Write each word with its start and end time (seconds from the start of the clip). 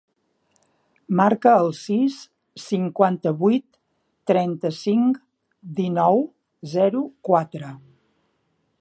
Marca 1.19 1.51
el 1.65 1.69
sis, 1.79 2.15
cinquanta-vuit, 2.63 3.67
trenta-cinc, 4.33 5.23
dinou, 5.83 6.23
zero, 6.77 7.07
quatre. 7.31 7.75